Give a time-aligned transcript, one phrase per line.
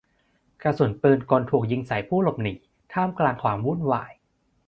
[0.61, 2.53] กระสุนปืนกลถูกยิงใส่ผู้หลบหนี
[2.93, 4.11] ท่ามกลางความวุ่นวาย